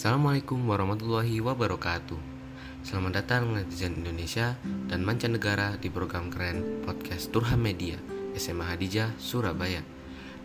Assalamualaikum 0.00 0.64
warahmatullahi 0.64 1.44
wabarakatuh. 1.44 2.16
Selamat 2.80 3.20
datang 3.20 3.52
netizen 3.52 4.00
Indonesia 4.00 4.56
dan 4.88 5.04
mancanegara 5.04 5.76
di 5.76 5.92
program 5.92 6.32
keren 6.32 6.80
podcast 6.88 7.28
Turham 7.28 7.60
Media 7.60 8.00
SMA 8.32 8.64
Hadijah, 8.64 9.12
Surabaya. 9.20 9.84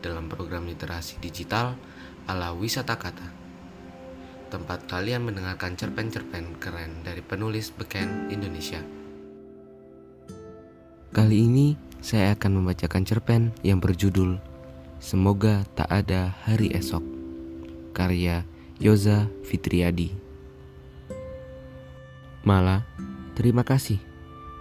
Dalam 0.04 0.28
program 0.28 0.68
literasi 0.68 1.24
digital 1.24 1.80
ala 2.28 2.52
wisata 2.52 3.00
kata. 3.00 3.32
Tempat 4.52 4.92
kalian 4.92 5.24
mendengarkan 5.24 5.80
cerpen-cerpen 5.80 6.60
keren 6.60 7.08
dari 7.08 7.24
penulis 7.24 7.72
beken 7.72 8.28
Indonesia. 8.28 8.84
Kali 11.16 11.48
ini 11.48 11.80
saya 12.04 12.36
akan 12.36 12.60
membacakan 12.60 13.08
cerpen 13.08 13.56
yang 13.64 13.80
berjudul 13.80 14.36
Semoga 15.00 15.64
tak 15.80 15.88
ada 15.88 16.36
hari 16.44 16.76
esok 16.76 17.08
Karya 17.96 18.44
Yoza 18.76 19.32
Fitriadi. 19.48 20.12
Mala, 22.44 22.84
terima 23.32 23.64
kasih. 23.64 24.04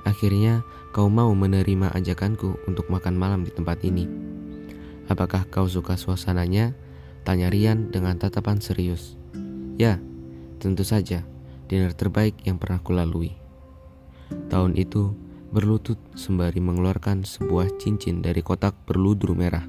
Akhirnya 0.07 0.63
kau 0.95 1.11
mau 1.11 1.35
menerima 1.35 1.91
ajakanku 1.91 2.63
untuk 2.71 2.87
makan 2.95 3.19
malam 3.19 3.43
di 3.43 3.51
tempat 3.51 3.83
ini. 3.83 4.07
Apakah 5.11 5.51
kau 5.51 5.67
suka 5.67 5.99
suasananya? 5.99 6.79
Tanya 7.27 7.51
Rian 7.51 7.91
dengan 7.91 8.15
tatapan 8.15 8.63
serius. 8.63 9.19
Ya, 9.83 9.99
tentu 10.63 10.87
saja. 10.87 11.27
Dinner 11.67 11.91
terbaik 11.91 12.39
yang 12.47 12.63
pernah 12.63 12.79
kulalui. 12.79 13.35
Tahun 14.47 14.79
itu 14.79 15.11
berlutut 15.51 15.99
sembari 16.15 16.63
mengeluarkan 16.63 17.27
sebuah 17.27 17.83
cincin 17.83 18.23
dari 18.23 18.47
kotak 18.47 18.79
berludur 18.87 19.35
merah. 19.35 19.67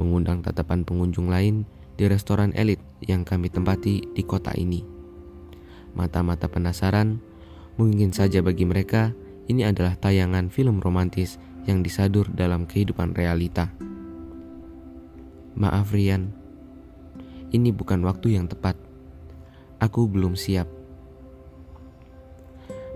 Mengundang 0.00 0.40
tatapan 0.40 0.88
pengunjung 0.88 1.28
lain 1.28 1.68
di 1.96 2.08
restoran 2.08 2.56
elit 2.56 2.80
yang 3.04 3.22
kami 3.26 3.52
tempati 3.52 4.04
di 4.12 4.22
kota 4.24 4.52
ini. 4.56 4.82
Mata-mata 5.92 6.48
penasaran, 6.48 7.20
mungkin 7.76 8.16
saja 8.16 8.40
bagi 8.40 8.64
mereka 8.64 9.12
ini 9.50 9.66
adalah 9.66 9.98
tayangan 10.00 10.48
film 10.48 10.80
romantis 10.80 11.36
yang 11.68 11.84
disadur 11.84 12.26
dalam 12.32 12.64
kehidupan 12.64 13.12
realita. 13.12 13.68
Maaf 15.52 15.92
Rian, 15.92 16.32
ini 17.52 17.68
bukan 17.70 18.00
waktu 18.08 18.40
yang 18.40 18.48
tepat. 18.48 18.74
Aku 19.82 20.08
belum 20.08 20.32
siap. 20.32 20.70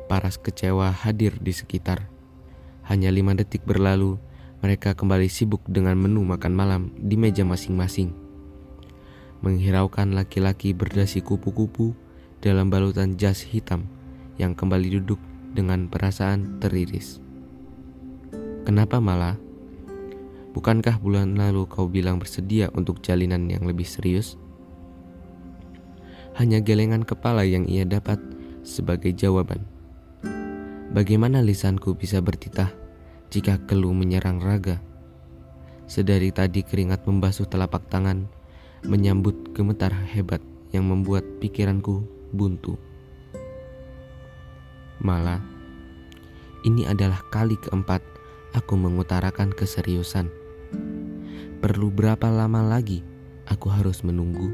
Paras 0.07 0.39
kecewa 0.41 0.95
hadir 0.95 1.37
di 1.43 1.53
sekitar. 1.53 2.09
Hanya 2.87 3.11
lima 3.11 3.35
detik 3.35 3.67
berlalu, 3.67 4.17
mereka 4.63 4.95
kembali 4.95 5.27
sibuk 5.27 5.61
dengan 5.67 5.99
menu 5.99 6.23
makan 6.23 6.55
malam 6.55 6.83
di 6.97 7.19
meja 7.19 7.43
masing-masing 7.43 8.26
menghiraukan 9.45 10.17
laki-laki 10.17 10.73
berdasi 10.73 11.21
kupu-kupu 11.21 11.93
dalam 12.41 12.69
balutan 12.69 13.17
jas 13.19 13.43
hitam 13.43 13.89
yang 14.37 14.53
kembali 14.53 15.01
duduk 15.01 15.21
dengan 15.57 15.89
perasaan 15.89 16.61
teriris. 16.61 17.21
Kenapa 18.69 19.01
malah? 19.01 19.41
Bukankah 20.57 21.01
bulan 21.01 21.37
lalu 21.37 21.69
kau 21.69 21.85
bilang 21.85 22.17
bersedia 22.17 22.73
untuk 22.73 23.05
jalinan 23.05 23.45
yang 23.49 23.69
lebih 23.69 23.85
serius? 23.85 24.41
Hanya 26.37 26.61
gelengan 26.61 27.05
kepala 27.05 27.45
yang 27.45 27.69
ia 27.69 27.85
dapat 27.85 28.21
sebagai 28.65 29.13
jawaban. 29.13 29.65
Bagaimana 30.97 31.45
lisanku 31.45 31.93
bisa 31.97 32.25
bertitah 32.25 32.73
jika 33.29 33.61
keluh 33.69 33.93
menyerang 33.93 34.41
raga? 34.41 34.81
Sedari 35.85 36.33
tadi 36.33 36.65
keringat 36.65 37.05
membasuh 37.05 37.47
telapak 37.47 37.87
tangan 37.93 38.27
menyambut 38.85 39.57
gemetar 39.57 39.95
hebat 40.13 40.45
yang 40.75 40.91
membuat 40.91 41.25
pikiranku 41.41 42.05
buntu. 42.35 42.77
Malah, 45.01 45.41
ini 46.65 46.85
adalah 46.85 47.23
kali 47.31 47.57
keempat 47.57 48.03
aku 48.57 48.75
mengutarakan 48.77 49.53
keseriusan. 49.53 50.33
Perlu 51.61 51.89
berapa 51.89 52.29
lama 52.29 52.65
lagi 52.65 53.01
aku 53.49 53.73
harus 53.73 54.05
menunggu? 54.05 54.53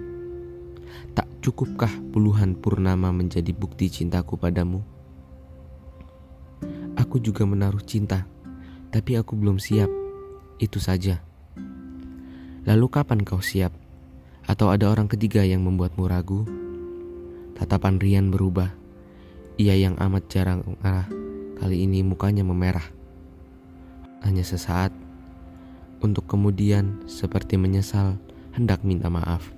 Tak 1.17 1.27
cukupkah 1.41 1.91
puluhan 2.13 2.55
purnama 2.55 3.11
menjadi 3.11 3.51
bukti 3.51 3.89
cintaku 3.91 4.39
padamu? 4.39 4.85
Aku 6.95 7.19
juga 7.19 7.49
menaruh 7.49 7.83
cinta, 7.83 8.29
tapi 8.93 9.17
aku 9.17 9.35
belum 9.35 9.57
siap. 9.57 9.89
Itu 10.61 10.79
saja. 10.79 11.25
Lalu 12.63 12.87
kapan 12.93 13.27
kau 13.27 13.43
siap? 13.43 13.82
Atau 14.53 14.69
ada 14.69 14.93
orang 14.93 15.09
ketiga 15.09 15.41
yang 15.41 15.65
membuatmu 15.65 16.05
ragu? 16.05 16.45
Tatapan 17.57 17.97
Rian 17.97 18.29
berubah. 18.29 18.69
Ia 19.57 19.81
yang 19.81 19.97
amat 19.97 20.29
jarang 20.29 20.61
mengarah, 20.69 21.09
kali 21.57 21.89
ini 21.89 22.05
mukanya 22.05 22.45
memerah. 22.45 22.85
Hanya 24.21 24.45
sesaat, 24.45 24.93
untuk 26.05 26.29
kemudian 26.29 27.01
seperti 27.09 27.57
menyesal 27.57 28.21
hendak 28.53 28.85
minta 28.85 29.09
maaf. 29.09 29.49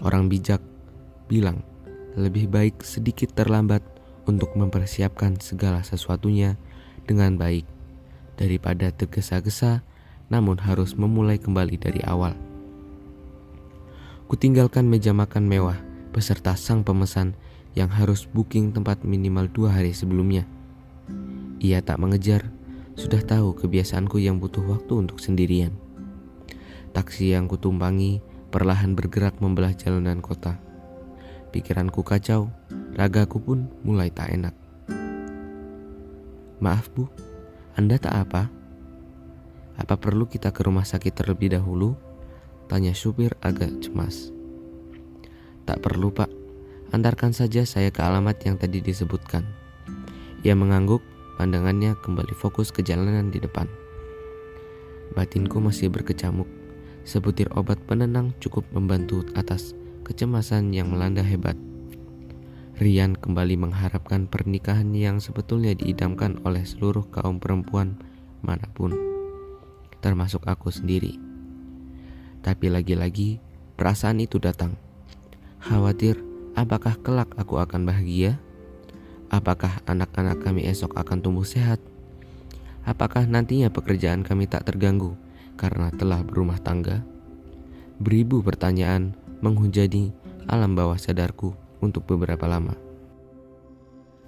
Orang 0.00 0.32
bijak 0.32 0.64
bilang, 1.28 1.60
lebih 2.16 2.48
baik 2.48 2.80
sedikit 2.80 3.36
terlambat 3.36 3.84
untuk 4.24 4.56
mempersiapkan 4.56 5.36
segala 5.36 5.84
sesuatunya 5.84 6.56
dengan 7.04 7.36
baik 7.36 7.68
daripada 8.40 8.88
tergesa-gesa 8.88 9.84
namun 10.32 10.56
harus 10.64 10.96
memulai 10.96 11.36
kembali 11.36 11.76
dari 11.76 12.00
awal. 12.08 12.47
Kutinggalkan 14.28 14.84
meja 14.84 15.16
makan 15.16 15.48
mewah 15.48 15.80
beserta 16.12 16.52
sang 16.52 16.84
pemesan 16.84 17.32
yang 17.72 17.88
harus 17.88 18.28
booking 18.28 18.76
tempat 18.76 19.00
minimal 19.00 19.48
dua 19.48 19.72
hari 19.72 19.96
sebelumnya. 19.96 20.44
Ia 21.64 21.80
tak 21.80 21.96
mengejar, 21.96 22.52
sudah 22.92 23.24
tahu 23.24 23.56
kebiasaanku 23.56 24.20
yang 24.20 24.36
butuh 24.36 24.60
waktu 24.68 25.00
untuk 25.00 25.16
sendirian. 25.24 25.72
Taksi 26.92 27.32
yang 27.32 27.48
kutumpangi 27.48 28.20
perlahan 28.52 28.92
bergerak 28.92 29.40
membelah 29.40 29.72
jalanan 29.72 30.20
kota. 30.20 30.60
Pikiranku 31.48 32.04
kacau, 32.04 32.52
ragaku 33.00 33.40
pun 33.40 33.72
mulai 33.80 34.12
tak 34.12 34.28
enak. 34.28 34.52
Maaf 36.60 36.92
bu, 36.92 37.08
Anda 37.80 37.96
tak 37.96 38.12
apa? 38.12 38.52
Apa 39.80 39.96
perlu 39.96 40.28
kita 40.28 40.52
ke 40.52 40.68
rumah 40.68 40.84
sakit 40.84 41.16
terlebih 41.16 41.56
dahulu? 41.56 42.07
Tanya 42.68 42.92
supir 42.92 43.32
agak 43.40 43.80
cemas. 43.80 44.28
Tak 45.64 45.80
perlu 45.80 46.12
pak, 46.12 46.28
antarkan 46.92 47.32
saja 47.32 47.64
saya 47.64 47.88
ke 47.88 48.04
alamat 48.04 48.44
yang 48.44 48.60
tadi 48.60 48.84
disebutkan. 48.84 49.40
Ia 50.44 50.52
mengangguk, 50.52 51.00
pandangannya 51.40 51.96
kembali 52.04 52.36
fokus 52.36 52.68
ke 52.68 52.84
jalanan 52.84 53.32
di 53.32 53.40
depan. 53.40 53.64
Batinku 55.16 55.64
masih 55.64 55.88
berkecamuk, 55.88 56.44
sebutir 57.08 57.48
obat 57.56 57.80
penenang 57.88 58.36
cukup 58.36 58.68
membantu 58.76 59.24
atas 59.32 59.72
kecemasan 60.04 60.68
yang 60.76 60.92
melanda 60.92 61.24
hebat. 61.24 61.56
Rian 62.76 63.16
kembali 63.16 63.56
mengharapkan 63.56 64.28
pernikahan 64.28 64.92
yang 64.92 65.24
sebetulnya 65.24 65.72
diidamkan 65.72 66.38
oleh 66.44 66.68
seluruh 66.68 67.08
kaum 67.08 67.40
perempuan 67.40 67.96
mana 68.44 68.68
pun, 68.76 68.92
termasuk 70.04 70.44
aku 70.44 70.68
sendiri. 70.68 71.27
Tapi 72.38 72.70
lagi-lagi 72.70 73.42
perasaan 73.74 74.22
itu 74.22 74.38
datang. 74.38 74.78
Khawatir 75.58 76.18
apakah 76.54 76.94
kelak 77.02 77.30
aku 77.34 77.58
akan 77.58 77.82
bahagia? 77.86 78.38
Apakah 79.28 79.82
anak-anak 79.84 80.40
kami 80.40 80.64
esok 80.64 80.96
akan 80.96 81.20
tumbuh 81.20 81.44
sehat? 81.44 81.82
Apakah 82.86 83.28
nantinya 83.28 83.68
pekerjaan 83.68 84.24
kami 84.24 84.48
tak 84.48 84.64
terganggu 84.64 85.18
karena 85.60 85.92
telah 85.92 86.24
berumah 86.24 86.56
tangga? 86.62 87.04
Beribu 88.00 88.40
pertanyaan 88.40 89.12
menghujani 89.44 90.14
alam 90.48 90.72
bawah 90.72 90.96
sadarku 90.96 91.52
untuk 91.84 92.08
beberapa 92.08 92.48
lama. 92.48 92.72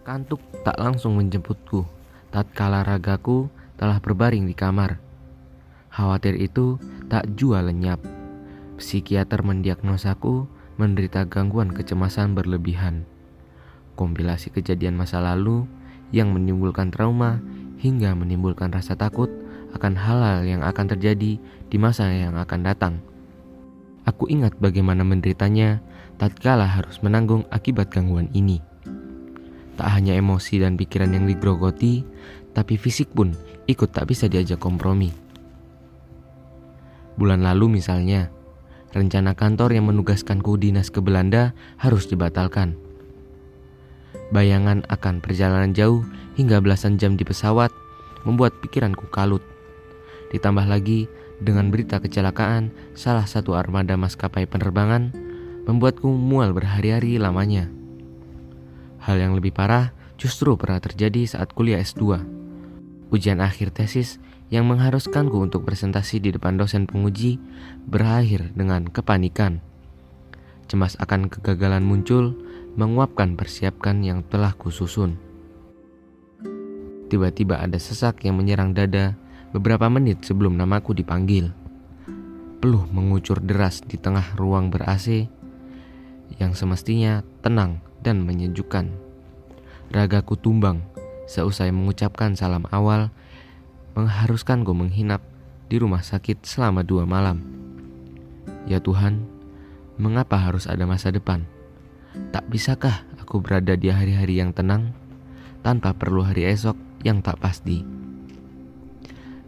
Kantuk 0.04 0.42
tak 0.66 0.76
langsung 0.76 1.16
menjemputku 1.16 1.86
tatkala 2.28 2.84
ragaku 2.84 3.48
telah 3.80 3.96
berbaring 4.02 4.44
di 4.44 4.52
kamar 4.52 5.00
Khawatir 5.90 6.38
itu 6.38 6.78
tak 7.10 7.26
jua 7.34 7.60
lenyap. 7.60 7.98
Psikiater 8.78 9.42
mendiagnosaku 9.42 10.46
menderita 10.78 11.26
gangguan 11.26 11.74
kecemasan 11.74 12.32
berlebihan. 12.32 13.04
Kompilasi 13.98 14.54
kejadian 14.54 14.96
masa 14.96 15.18
lalu 15.20 15.66
yang 16.14 16.30
menimbulkan 16.30 16.88
trauma 16.94 17.42
hingga 17.82 18.14
menimbulkan 18.14 18.70
rasa 18.70 18.94
takut 18.94 19.28
akan 19.74 19.98
hal-hal 19.98 20.46
yang 20.46 20.62
akan 20.62 20.86
terjadi 20.96 21.36
di 21.42 21.76
masa 21.76 22.08
yang 22.08 22.38
akan 22.38 22.60
datang. 22.62 22.94
Aku 24.08 24.30
ingat 24.30 24.56
bagaimana 24.56 25.04
menderitanya 25.04 25.82
tatkala 26.16 26.64
harus 26.64 27.02
menanggung 27.04 27.44
akibat 27.52 27.92
gangguan 27.92 28.30
ini. 28.32 28.62
Tak 29.76 29.88
hanya 29.92 30.16
emosi 30.16 30.62
dan 30.62 30.78
pikiran 30.78 31.12
yang 31.12 31.28
digrogoti, 31.28 32.06
tapi 32.56 32.80
fisik 32.80 33.12
pun 33.12 33.36
ikut 33.68 33.92
tak 33.92 34.08
bisa 34.08 34.28
diajak 34.28 34.60
kompromi. 34.60 35.29
Bulan 37.18 37.42
lalu 37.42 37.80
misalnya, 37.80 38.30
rencana 38.94 39.34
kantor 39.34 39.74
yang 39.74 39.86
menugaskanku 39.90 40.58
dinas 40.58 40.90
ke 40.90 40.98
Belanda 41.02 41.54
harus 41.78 42.10
dibatalkan. 42.10 42.74
Bayangan 44.30 44.86
akan 44.86 45.18
perjalanan 45.18 45.74
jauh 45.74 46.06
hingga 46.38 46.62
belasan 46.62 46.98
jam 46.98 47.18
di 47.18 47.26
pesawat 47.26 47.74
membuat 48.22 48.54
pikiranku 48.62 49.10
kalut. 49.10 49.42
Ditambah 50.30 50.66
lagi 50.70 51.10
dengan 51.42 51.72
berita 51.74 51.98
kecelakaan 51.98 52.70
salah 52.94 53.26
satu 53.26 53.58
armada 53.58 53.98
maskapai 53.98 54.46
penerbangan 54.46 55.10
membuatku 55.66 56.06
mual 56.06 56.54
berhari-hari 56.54 57.18
lamanya. 57.18 57.66
Hal 59.02 59.16
yang 59.18 59.32
lebih 59.34 59.50
parah 59.50 59.90
justru 60.20 60.54
pernah 60.54 60.78
terjadi 60.78 61.24
saat 61.24 61.56
kuliah 61.56 61.80
S2. 61.80 62.20
Ujian 63.10 63.40
akhir 63.42 63.74
tesis 63.74 64.22
yang 64.50 64.66
mengharuskanku 64.66 65.38
untuk 65.38 65.62
presentasi 65.62 66.18
di 66.18 66.34
depan 66.34 66.58
dosen 66.58 66.90
penguji 66.90 67.38
berakhir 67.86 68.50
dengan 68.52 68.90
kepanikan. 68.90 69.62
Cemas 70.66 70.98
akan 70.98 71.30
kegagalan 71.30 71.86
muncul, 71.86 72.34
menguapkan 72.74 73.38
persiapkan 73.38 74.02
yang 74.02 74.26
telah 74.26 74.54
kususun. 74.54 75.18
Tiba-tiba 77.10 77.58
ada 77.58 77.78
sesak 77.78 78.22
yang 78.22 78.38
menyerang 78.38 78.70
dada 78.70 79.18
beberapa 79.50 79.90
menit 79.90 80.22
sebelum 80.22 80.54
namaku 80.54 80.94
dipanggil. 80.94 81.50
Peluh 82.62 82.86
mengucur 82.90 83.42
deras 83.42 83.82
di 83.82 83.98
tengah 83.98 84.38
ruang 84.38 84.70
ber-AC 84.70 85.26
yang 86.38 86.54
semestinya 86.54 87.26
tenang 87.42 87.82
dan 87.98 88.22
menyejukkan. 88.22 88.94
Ragaku 89.90 90.38
tumbang 90.38 90.86
seusai 91.26 91.74
mengucapkan 91.74 92.38
salam 92.38 92.62
awal 92.70 93.10
mengharuskanku 93.94 94.70
menghinap 94.70 95.22
di 95.70 95.78
rumah 95.78 96.02
sakit 96.02 96.42
selama 96.46 96.82
dua 96.82 97.06
malam. 97.06 97.42
Ya 98.66 98.78
Tuhan, 98.78 99.26
mengapa 99.98 100.38
harus 100.38 100.66
ada 100.66 100.86
masa 100.86 101.10
depan? 101.10 101.46
Tak 102.34 102.50
bisakah 102.50 103.06
aku 103.22 103.38
berada 103.38 103.78
di 103.78 103.90
hari-hari 103.90 104.42
yang 104.42 104.50
tenang 104.50 104.90
tanpa 105.62 105.94
perlu 105.94 106.26
hari 106.26 106.46
esok 106.50 106.74
yang 107.06 107.22
tak 107.22 107.38
pasti? 107.38 107.82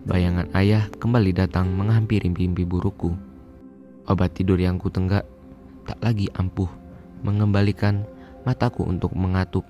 Bayangan 0.03 0.51
ayah 0.59 0.91
kembali 0.99 1.31
datang 1.31 1.71
menghampiri 1.75 2.31
mimpi 2.31 2.67
burukku. 2.67 3.15
Obat 4.11 4.35
tidur 4.35 4.59
yang 4.59 4.79
kutenggak 4.79 5.23
tak 5.87 5.99
lagi 6.03 6.27
ampuh 6.35 6.71
mengembalikan 7.23 8.03
mataku 8.43 8.83
untuk 8.83 9.15
mengatup. 9.15 9.63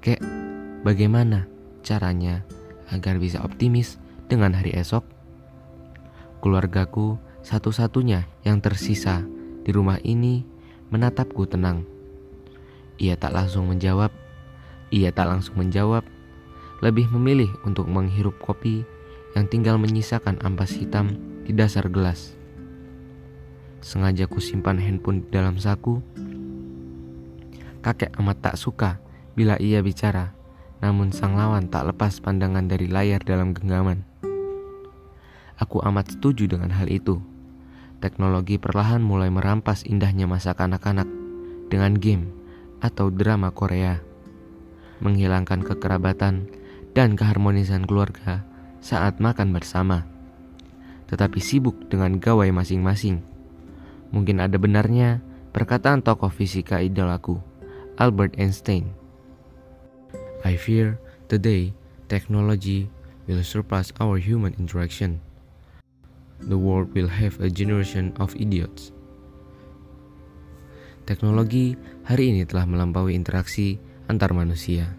Kek, 0.00 0.20
bagaimana 0.84 1.48
caranya 1.84 2.40
agar 2.88 3.20
bisa 3.20 3.44
optimis 3.44 4.00
dengan 4.26 4.56
hari 4.56 4.72
esok? 4.72 5.04
Keluargaku 6.40 7.20
satu-satunya 7.44 8.24
yang 8.42 8.64
tersisa 8.64 9.20
di 9.64 9.70
rumah 9.70 10.00
ini 10.00 10.44
menatapku 10.88 11.44
tenang. 11.44 11.84
Ia 12.96 13.20
tak 13.20 13.36
langsung 13.36 13.68
menjawab. 13.68 14.08
Ia 14.88 15.12
tak 15.12 15.28
langsung 15.28 15.60
menjawab. 15.60 16.04
Lebih 16.80 17.08
memilih 17.12 17.52
untuk 17.64 17.88
menghirup 17.88 18.36
kopi 18.40 18.84
yang 19.36 19.48
tinggal 19.48 19.76
menyisakan 19.80 20.40
ampas 20.44 20.72
hitam 20.76 21.16
di 21.44 21.52
dasar 21.52 21.88
gelas. 21.88 22.36
Sengaja 23.84 24.24
ku 24.24 24.40
simpan 24.40 24.80
handphone 24.80 25.24
di 25.24 25.28
dalam 25.32 25.60
saku. 25.60 26.00
Kakek 27.84 28.16
amat 28.16 28.40
tak 28.40 28.56
suka 28.56 28.96
bila 29.36 29.60
ia 29.60 29.84
bicara 29.84 30.43
namun 30.84 31.16
sang 31.16 31.32
lawan 31.32 31.72
tak 31.72 31.88
lepas 31.88 32.20
pandangan 32.20 32.68
dari 32.68 32.92
layar 32.92 33.24
dalam 33.24 33.56
genggaman. 33.56 34.04
Aku 35.56 35.80
amat 35.80 36.12
setuju 36.12 36.44
dengan 36.44 36.76
hal 36.76 36.92
itu. 36.92 37.24
Teknologi 38.04 38.60
perlahan 38.60 39.00
mulai 39.00 39.32
merampas 39.32 39.80
indahnya 39.88 40.28
masa 40.28 40.52
kanak-kanak 40.52 41.08
dengan 41.72 41.96
game 41.96 42.28
atau 42.84 43.08
drama 43.08 43.48
Korea, 43.48 44.04
menghilangkan 45.00 45.64
kekerabatan 45.64 46.52
dan 46.92 47.16
keharmonisan 47.16 47.88
keluarga 47.88 48.44
saat 48.84 49.24
makan 49.24 49.56
bersama, 49.56 50.04
tetapi 51.08 51.40
sibuk 51.40 51.88
dengan 51.88 52.20
gawai 52.20 52.52
masing-masing. 52.52 53.24
Mungkin 54.12 54.36
ada 54.36 54.60
benarnya 54.60 55.24
perkataan 55.56 56.04
tokoh 56.04 56.28
fisika 56.28 56.84
idolaku, 56.84 57.40
Albert 57.96 58.36
Einstein 58.36 59.03
I 60.44 60.60
fear 60.60 61.00
today 61.32 61.72
technology 62.12 62.92
will 63.24 63.40
surpass 63.40 63.96
our 63.96 64.20
human 64.20 64.52
interaction. 64.60 65.24
The 66.44 66.60
world 66.60 66.92
will 66.92 67.08
have 67.08 67.40
a 67.40 67.48
generation 67.48 68.12
of 68.20 68.36
idiots. 68.36 68.92
Teknologi 71.08 71.80
hari 72.04 72.36
ini 72.36 72.44
telah 72.44 72.68
melampaui 72.68 73.16
interaksi 73.16 73.80
antar 74.04 74.36
manusia. 74.36 74.92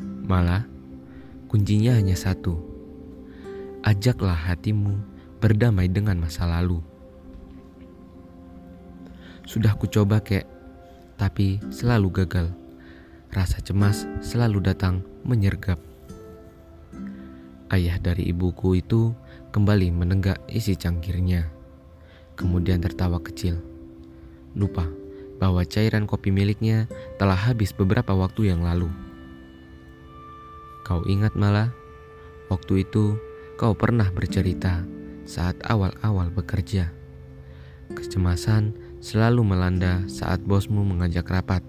Malah, 0.00 0.64
kuncinya 1.52 2.00
hanya 2.00 2.16
satu. 2.16 2.56
Ajaklah 3.84 4.40
hatimu 4.40 4.96
berdamai 5.36 5.92
dengan 5.92 6.16
masa 6.16 6.48
lalu. 6.48 6.80
Sudah 9.44 9.76
kucoba 9.76 10.24
kek, 10.24 10.48
tapi 11.20 11.60
selalu 11.68 12.24
gagal 12.24 12.59
rasa 13.30 13.62
cemas 13.62 14.10
selalu 14.18 14.58
datang 14.58 15.06
menyergap. 15.22 15.78
Ayah 17.70 18.02
dari 18.02 18.26
ibuku 18.26 18.82
itu 18.82 19.14
kembali 19.54 19.94
menenggak 19.94 20.42
isi 20.50 20.74
cangkirnya, 20.74 21.46
kemudian 22.34 22.82
tertawa 22.82 23.22
kecil. 23.22 23.62
Lupa 24.58 24.90
bahwa 25.38 25.62
cairan 25.62 26.10
kopi 26.10 26.34
miliknya 26.34 26.90
telah 27.22 27.38
habis 27.38 27.70
beberapa 27.70 28.10
waktu 28.18 28.50
yang 28.50 28.66
lalu. 28.66 28.90
Kau 30.82 31.06
ingat 31.06 31.38
malah, 31.38 31.70
waktu 32.50 32.82
itu 32.82 33.14
kau 33.54 33.78
pernah 33.78 34.10
bercerita 34.10 34.82
saat 35.22 35.54
awal-awal 35.70 36.34
bekerja. 36.34 36.90
Kecemasan 37.94 38.74
selalu 38.98 39.46
melanda 39.46 40.02
saat 40.10 40.42
bosmu 40.42 40.82
mengajak 40.82 41.30
rapat 41.30 41.62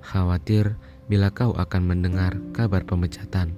khawatir 0.00 0.76
bila 1.10 1.34
kau 1.34 1.50
akan 1.54 1.82
mendengar 1.82 2.38
kabar 2.54 2.86
pemecatan. 2.86 3.54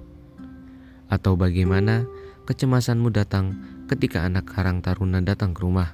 Atau 1.05 1.37
bagaimana 1.37 2.09
kecemasanmu 2.49 3.13
datang 3.13 3.53
ketika 3.85 4.25
anak 4.25 4.49
karang 4.49 4.81
taruna 4.81 5.21
datang 5.21 5.53
ke 5.53 5.61
rumah. 5.61 5.93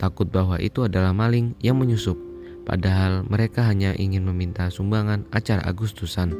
Takut 0.00 0.32
bahwa 0.32 0.56
itu 0.56 0.88
adalah 0.88 1.12
maling 1.12 1.52
yang 1.60 1.76
menyusup, 1.76 2.16
padahal 2.64 3.28
mereka 3.28 3.68
hanya 3.68 3.92
ingin 3.92 4.24
meminta 4.24 4.72
sumbangan 4.72 5.28
acara 5.28 5.60
Agustusan. 5.68 6.32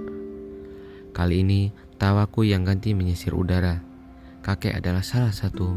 Kali 1.12 1.44
ini 1.44 1.68
tawaku 2.00 2.48
yang 2.48 2.64
ganti 2.64 2.96
menyisir 2.96 3.36
udara. 3.36 3.84
Kakek 4.40 4.80
adalah 4.80 5.04
salah 5.04 5.36
satu 5.36 5.76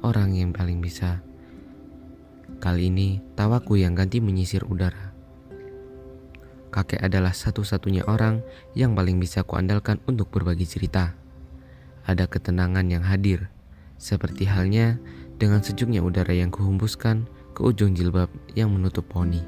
orang 0.00 0.32
yang 0.32 0.56
paling 0.56 0.80
bisa. 0.80 1.20
Kali 2.64 2.88
ini 2.88 3.20
tawaku 3.36 3.76
yang 3.76 3.92
ganti 3.92 4.24
menyisir 4.24 4.64
udara 4.64 5.09
kakek 6.70 7.02
adalah 7.02 7.34
satu-satunya 7.34 8.06
orang 8.06 8.40
yang 8.78 8.94
paling 8.94 9.18
bisa 9.18 9.42
kuandalkan 9.42 9.98
untuk 10.06 10.30
berbagi 10.30 10.64
cerita. 10.64 11.18
Ada 12.06 12.30
ketenangan 12.30 12.86
yang 12.88 13.04
hadir, 13.04 13.50
seperti 13.98 14.46
halnya 14.48 14.96
dengan 15.36 15.60
sejuknya 15.60 16.00
udara 16.00 16.32
yang 16.32 16.48
kuhembuskan 16.48 17.26
ke 17.52 17.60
ujung 17.66 17.92
jilbab 17.92 18.30
yang 18.54 18.72
menutup 18.72 19.04
poni. 19.10 19.42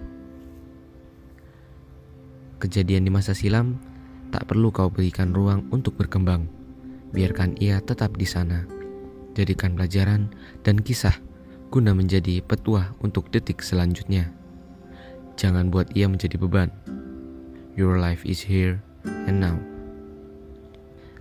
Kejadian 2.60 3.08
di 3.08 3.10
masa 3.10 3.34
silam 3.34 3.78
tak 4.30 4.46
perlu 4.50 4.70
kau 4.70 4.90
berikan 4.92 5.34
ruang 5.34 5.66
untuk 5.74 5.98
berkembang. 5.98 6.46
Biarkan 7.10 7.58
ia 7.58 7.82
tetap 7.82 8.14
di 8.16 8.24
sana. 8.24 8.64
Jadikan 9.32 9.74
pelajaran 9.74 10.30
dan 10.62 10.78
kisah 10.80 11.16
guna 11.72 11.96
menjadi 11.96 12.44
petuah 12.44 12.92
untuk 13.00 13.32
detik 13.32 13.64
selanjutnya. 13.64 14.28
Jangan 15.40 15.72
buat 15.72 15.90
ia 15.96 16.06
menjadi 16.06 16.36
beban 16.36 16.68
Your 17.72 17.96
life 17.96 18.28
is 18.28 18.44
here 18.44 18.84
and 19.24 19.40
now. 19.40 19.56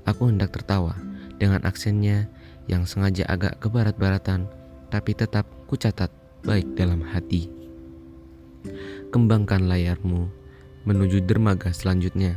Aku 0.04 0.28
hendak 0.28 0.52
tertawa 0.52 1.00
dengan 1.40 1.64
aksennya 1.64 2.28
yang 2.68 2.84
sengaja 2.84 3.24
agak 3.32 3.64
ke 3.64 3.72
barat-baratan, 3.72 4.52
tapi 4.92 5.16
tetap 5.16 5.48
kucatat 5.72 6.12
baik 6.44 6.68
dalam 6.76 7.08
hati. 7.08 7.48
Kembangkan 9.16 9.64
layarmu 9.72 10.28
menuju 10.84 11.24
dermaga 11.24 11.72
selanjutnya. 11.72 12.36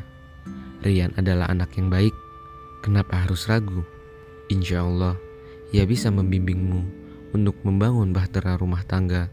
Rian 0.87 1.11
adalah 1.19 1.51
anak 1.51 1.75
yang 1.75 1.91
baik. 1.91 2.15
Kenapa 2.87 3.19
harus 3.27 3.51
ragu? 3.51 3.83
Insya 4.47 4.87
Allah, 4.87 5.19
ia 5.75 5.83
bisa 5.91 6.15
membimbingmu 6.15 6.87
untuk 7.35 7.59
membangun 7.67 8.15
bahtera 8.15 8.55
rumah 8.63 8.87
tangga 8.87 9.27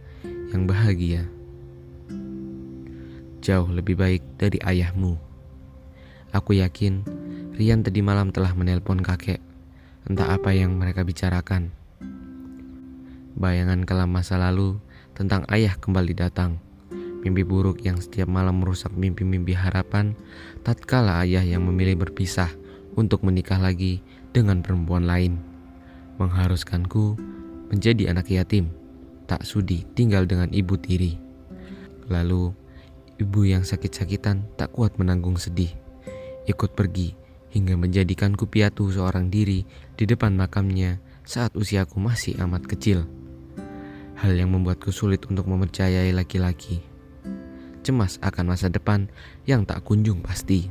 yang 0.49 0.65
bahagia 0.65 1.29
jauh 3.41 3.67
lebih 3.67 3.97
baik 3.97 4.21
dari 4.37 4.61
ayahmu. 4.61 5.17
Aku 6.31 6.55
yakin 6.55 7.03
Rian 7.51 7.83
tadi 7.83 7.99
malam 7.99 8.31
telah 8.31 8.55
menelpon 8.55 9.03
kakek. 9.03 9.43
Entah 10.07 10.33
apa 10.33 10.55
yang 10.55 10.79
mereka 10.79 11.03
bicarakan. 11.03 11.69
Bayangan 13.35 13.83
kelam 13.83 14.09
masa 14.09 14.39
lalu 14.39 14.79
tentang 15.13 15.43
ayah 15.51 15.75
kembali 15.75 16.15
datang. 16.15 16.63
Mimpi 17.21 17.45
buruk 17.45 17.83
yang 17.85 18.01
setiap 18.01 18.25
malam 18.25 18.63
merusak 18.63 18.89
mimpi-mimpi 18.95 19.53
harapan 19.53 20.17
tatkala 20.65 21.21
ayah 21.21 21.43
yang 21.43 21.61
memilih 21.67 22.01
berpisah 22.01 22.49
untuk 22.97 23.21
menikah 23.21 23.61
lagi 23.61 24.01
dengan 24.33 24.63
perempuan 24.63 25.05
lain. 25.05 25.37
Mengharuskanku 26.17 27.19
menjadi 27.69 28.09
anak 28.15 28.31
yatim, 28.31 28.73
tak 29.27 29.45
sudi 29.45 29.85
tinggal 29.93 30.25
dengan 30.25 30.49
ibu 30.49 30.79
tiri. 30.79 31.19
Lalu, 32.09 32.57
ibu 33.21 33.45
yang 33.45 33.61
sakit-sakitan 33.61 34.49
tak 34.57 34.73
kuat 34.73 34.97
menanggung 34.97 35.37
sedih, 35.37 35.69
ikut 36.49 36.73
pergi 36.73 37.13
hingga 37.53 37.77
menjadikanku 37.77 38.49
piatu 38.49 38.89
seorang 38.89 39.29
diri 39.29 39.63
di 39.93 40.09
depan 40.09 40.33
makamnya 40.33 40.97
saat 41.21 41.53
usiaku 41.53 42.01
masih 42.01 42.35
amat 42.41 42.65
kecil 42.65 43.05
hal 44.21 44.37
yang 44.37 44.53
membuatku 44.53 44.93
sulit 44.93 45.25
untuk 45.25 45.49
mempercayai 45.49 46.13
laki-laki. 46.13 46.85
Cemas 47.81 48.21
akan 48.21 48.53
masa 48.53 48.69
depan 48.69 49.09
yang 49.49 49.65
tak 49.65 49.81
kunjung 49.81 50.21
pasti. 50.21 50.69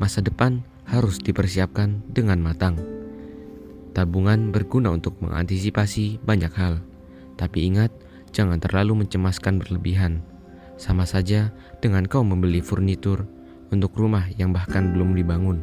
Masa 0.00 0.24
depan 0.24 0.64
harus 0.88 1.20
dipersiapkan 1.20 2.00
dengan 2.08 2.40
matang. 2.40 2.80
Tabungan 3.92 4.48
berguna 4.48 4.88
untuk 4.88 5.20
mengantisipasi 5.20 6.24
banyak 6.24 6.48
hal, 6.56 6.80
tapi 7.36 7.68
ingat, 7.68 7.92
jangan 8.32 8.56
terlalu 8.56 9.04
mencemaskan 9.04 9.60
berlebihan. 9.60 10.24
Sama 10.82 11.06
saja 11.06 11.54
dengan 11.78 12.02
kau 12.10 12.26
membeli 12.26 12.58
furnitur 12.58 13.22
untuk 13.70 13.94
rumah 13.94 14.26
yang 14.34 14.50
bahkan 14.50 14.90
belum 14.90 15.14
dibangun. 15.14 15.62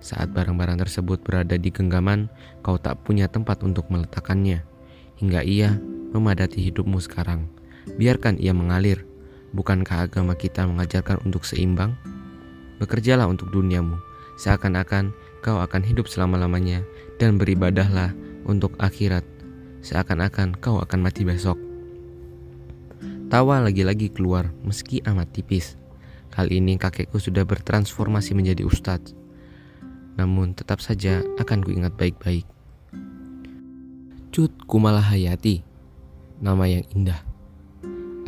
Saat 0.00 0.32
barang-barang 0.32 0.80
tersebut 0.80 1.20
berada 1.20 1.60
di 1.60 1.68
genggaman, 1.68 2.32
kau 2.64 2.80
tak 2.80 3.04
punya 3.04 3.28
tempat 3.28 3.60
untuk 3.60 3.92
meletakkannya, 3.92 4.64
hingga 5.20 5.44
ia 5.44 5.76
memadati 6.16 6.64
hidupmu 6.64 6.96
sekarang. 6.96 7.44
Biarkan 8.00 8.40
ia 8.40 8.56
mengalir. 8.56 9.04
Bukankah 9.52 10.08
agama 10.08 10.32
kita 10.32 10.64
mengajarkan 10.64 11.20
untuk 11.28 11.44
seimbang? 11.44 11.92
Bekerjalah 12.80 13.28
untuk 13.28 13.52
duniamu, 13.52 14.00
seakan-akan 14.40 15.12
kau 15.44 15.60
akan 15.60 15.84
hidup 15.84 16.08
selama-lamanya, 16.08 16.80
dan 17.20 17.36
beribadahlah 17.36 18.16
untuk 18.48 18.80
akhirat, 18.80 19.28
seakan-akan 19.84 20.56
kau 20.56 20.80
akan 20.80 21.04
mati 21.04 21.28
besok. 21.28 21.69
Tawa 23.30 23.62
lagi-lagi 23.62 24.10
keluar, 24.10 24.50
meski 24.66 24.98
amat 25.06 25.30
tipis. 25.30 25.78
Kali 26.34 26.58
ini 26.58 26.74
kakekku 26.74 27.22
sudah 27.22 27.46
bertransformasi 27.46 28.34
menjadi 28.34 28.66
ustadz 28.66 29.20
namun 30.20 30.52
tetap 30.52 30.84
saja 30.84 31.24
akan 31.40 31.64
kuingat 31.64 31.96
baik-baik. 31.96 32.44
Cut 34.28 34.52
Kumala 34.68 35.00
Hayati, 35.00 35.64
nama 36.44 36.68
yang 36.68 36.84
indah. 36.92 37.24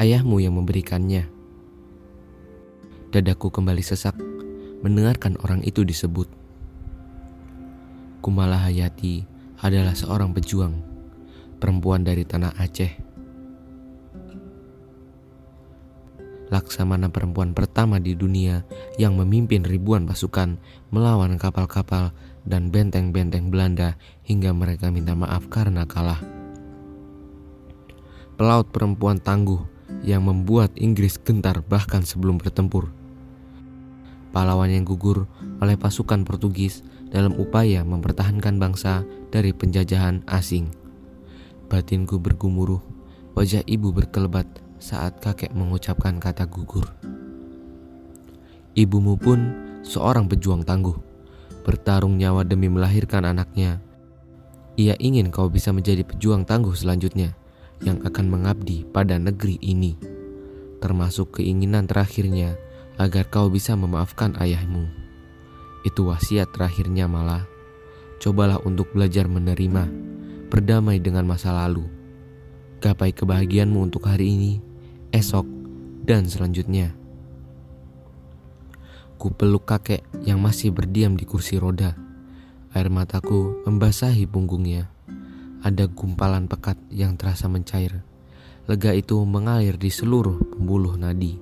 Ayahmu 0.01 0.41
yang 0.41 0.57
memberikannya. 0.57 1.29
Dadaku 3.13 3.53
kembali 3.53 3.85
sesak 3.85 4.17
mendengarkan 4.81 5.37
orang 5.45 5.61
itu 5.69 5.85
disebut. 5.85 6.27
Kumala 8.25 8.57
Hayati 8.57 9.29
adalah 9.61 9.93
seorang 9.93 10.33
pejuang, 10.33 10.75
perempuan 11.61 12.03
dari 12.03 12.25
tanah 12.25 12.57
Aceh 12.57 13.12
Laksamana 16.53 17.09
perempuan 17.09 17.57
pertama 17.57 17.97
di 17.97 18.13
dunia 18.13 18.61
yang 19.01 19.17
memimpin 19.17 19.65
ribuan 19.65 20.05
pasukan 20.05 20.61
melawan 20.93 21.41
kapal-kapal 21.41 22.13
dan 22.45 22.69
benteng-benteng 22.69 23.49
Belanda 23.49 23.97
hingga 24.29 24.53
mereka 24.53 24.93
minta 24.93 25.17
maaf 25.17 25.49
karena 25.49 25.89
kalah. 25.89 26.21
Pelaut 28.37 28.69
perempuan 28.69 29.17
tangguh 29.17 29.65
yang 30.05 30.29
membuat 30.29 30.77
Inggris 30.77 31.17
gentar 31.17 31.65
bahkan 31.65 32.05
sebelum 32.05 32.37
bertempur. 32.37 32.93
Pahlawan 34.37 34.69
yang 34.69 34.85
gugur 34.85 35.25
oleh 35.57 35.81
pasukan 35.81 36.21
Portugis 36.29 36.85
dalam 37.09 37.33
upaya 37.41 37.81
mempertahankan 37.81 38.61
bangsa 38.61 39.09
dari 39.33 39.57
penjajahan 39.57 40.21
asing. 40.29 40.69
Batinku 41.73 42.21
bergumuruh, 42.21 42.85
wajah 43.33 43.65
ibu 43.65 43.89
berkelebat 43.93 44.62
saat 44.83 45.23
kakek 45.23 45.55
mengucapkan 45.55 46.19
kata 46.19 46.43
gugur. 46.51 46.91
Ibumu 48.75 49.15
pun 49.15 49.39
seorang 49.87 50.27
pejuang 50.27 50.67
tangguh, 50.67 50.99
bertarung 51.63 52.19
nyawa 52.19 52.43
demi 52.43 52.67
melahirkan 52.67 53.23
anaknya. 53.23 53.79
Ia 54.75 54.99
ingin 54.99 55.31
kau 55.31 55.47
bisa 55.47 55.71
menjadi 55.71 56.03
pejuang 56.03 56.43
tangguh 56.43 56.75
selanjutnya 56.75 57.39
yang 57.87 58.03
akan 58.03 58.27
mengabdi 58.27 58.83
pada 58.83 59.23
negeri 59.23 59.63
ini, 59.63 59.95
termasuk 60.83 61.39
keinginan 61.39 61.87
terakhirnya 61.87 62.59
agar 62.99 63.31
kau 63.31 63.47
bisa 63.47 63.79
memaafkan 63.79 64.35
ayahmu. 64.43 64.91
Itu 65.87 66.11
wasiat 66.11 66.51
terakhirnya 66.51 67.07
malah. 67.07 67.47
Cobalah 68.19 68.59
untuk 68.67 68.91
belajar 68.95 69.27
menerima, 69.31 69.87
berdamai 70.51 70.99
dengan 70.99 71.27
masa 71.27 71.55
lalu. 71.55 71.87
Gapai 72.83 73.15
kebahagiaanmu 73.15 73.79
untuk 73.79 74.07
hari 74.07 74.31
ini 74.31 74.72
esok, 75.13 75.47
dan 76.03 76.27
selanjutnya. 76.27 76.97
Ku 79.21 79.31
peluk 79.31 79.71
kakek 79.71 80.03
yang 80.27 80.43
masih 80.43 80.75
berdiam 80.75 81.15
di 81.15 81.23
kursi 81.23 81.61
roda. 81.61 81.95
Air 82.75 82.91
mataku 82.91 83.63
membasahi 83.69 84.27
punggungnya. 84.27 84.91
Ada 85.63 85.87
gumpalan 85.87 86.51
pekat 86.51 86.75
yang 86.91 87.15
terasa 87.15 87.47
mencair. 87.47 88.03
Lega 88.67 88.91
itu 88.97 89.23
mengalir 89.23 89.79
di 89.79 89.95
seluruh 89.95 90.43
pembuluh 90.57 90.99
nadi. 90.99 91.39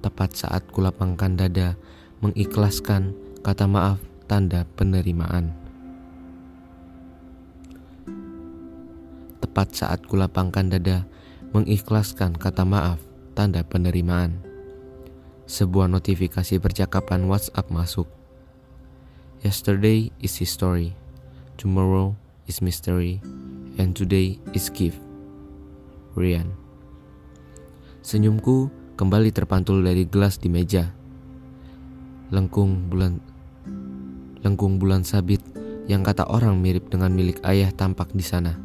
Tepat 0.00 0.32
saat 0.32 0.64
kulapangkan 0.72 1.36
dada, 1.36 1.76
mengikhlaskan 2.24 3.12
kata 3.44 3.68
maaf 3.68 4.00
tanda 4.24 4.64
penerimaan. 4.76 5.52
Tepat 9.44 9.68
saat 9.76 10.00
kulapangkan 10.08 10.72
dada, 10.72 11.04
mengikhlaskan 11.54 12.34
kata 12.34 12.66
maaf 12.66 12.98
tanda 13.38 13.62
penerimaan. 13.62 14.42
Sebuah 15.46 15.86
notifikasi 15.86 16.58
percakapan 16.58 17.30
WhatsApp 17.30 17.70
masuk. 17.70 18.10
Yesterday 19.46 20.10
is 20.18 20.34
history, 20.34 20.98
tomorrow 21.54 22.18
is 22.50 22.58
mystery, 22.58 23.22
and 23.78 23.94
today 23.94 24.34
is 24.50 24.66
gift. 24.66 24.98
Rian. 26.18 26.50
Senyumku 28.02 28.74
kembali 28.98 29.30
terpantul 29.30 29.78
dari 29.86 30.10
gelas 30.10 30.42
di 30.42 30.50
meja. 30.50 30.90
Lengkung 32.34 32.90
bulan 32.90 33.22
lengkung 34.42 34.82
bulan 34.82 35.06
sabit 35.06 35.40
yang 35.86 36.02
kata 36.02 36.26
orang 36.26 36.58
mirip 36.58 36.90
dengan 36.90 37.14
milik 37.14 37.38
ayah 37.46 37.70
tampak 37.70 38.10
di 38.10 38.26
sana. 38.26 38.58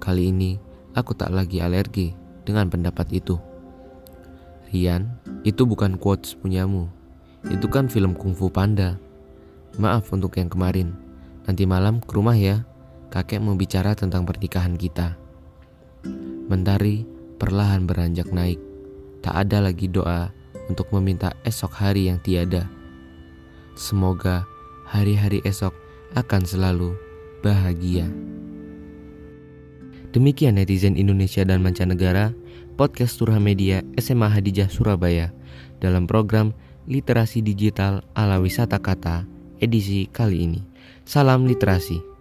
Kali 0.00 0.32
ini 0.32 0.71
Aku 0.92 1.16
tak 1.16 1.32
lagi 1.32 1.64
alergi 1.64 2.12
dengan 2.44 2.68
pendapat 2.68 3.08
itu. 3.16 3.40
Rian, 4.68 5.08
itu 5.44 5.64
bukan 5.64 5.96
quotes 5.96 6.36
punyamu. 6.36 6.88
Itu 7.48 7.68
kan 7.72 7.88
film 7.88 8.12
kungfu 8.12 8.52
panda. 8.52 9.00
Maaf 9.80 10.12
untuk 10.12 10.36
yang 10.36 10.52
kemarin. 10.52 10.92
Nanti 11.48 11.64
malam 11.64 12.04
ke 12.04 12.12
rumah 12.12 12.36
ya. 12.36 12.64
Kakek 13.08 13.40
mau 13.40 13.56
bicara 13.56 13.92
tentang 13.96 14.24
pernikahan 14.24 14.76
kita. 14.76 15.16
Mentari 16.48 17.04
perlahan 17.40 17.84
beranjak 17.88 18.28
naik. 18.32 18.60
Tak 19.24 19.48
ada 19.48 19.64
lagi 19.64 19.88
doa 19.88 20.32
untuk 20.68 20.88
meminta 20.92 21.32
esok 21.44 21.72
hari 21.72 22.08
yang 22.12 22.20
tiada. 22.20 22.68
Semoga 23.76 24.44
hari-hari 24.84 25.40
esok 25.44 25.72
akan 26.16 26.42
selalu 26.44 26.92
bahagia. 27.40 28.08
Demikian 30.12 30.60
netizen 30.60 31.00
Indonesia 31.00 31.40
dan 31.40 31.64
mancanegara, 31.64 32.36
podcast 32.76 33.16
Turha 33.16 33.40
Media 33.40 33.80
SMA 33.96 34.28
Hadijah 34.28 34.68
Surabaya 34.68 35.32
dalam 35.80 36.04
program 36.04 36.52
Literasi 36.84 37.40
Digital 37.40 38.04
ala 38.12 38.36
Wisata 38.36 38.76
Kata 38.76 39.24
edisi 39.56 40.04
kali 40.12 40.44
ini. 40.44 40.60
Salam 41.08 41.48
literasi. 41.48 42.11